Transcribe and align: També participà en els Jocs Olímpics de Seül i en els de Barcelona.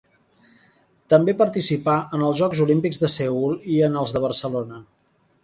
També 1.13 1.35
participà 1.41 1.97
en 2.17 2.23
els 2.29 2.39
Jocs 2.41 2.63
Olímpics 2.65 2.99
de 3.03 3.11
Seül 3.17 3.55
i 3.75 3.79
en 3.91 4.01
els 4.03 4.17
de 4.19 4.25
Barcelona. 4.27 4.83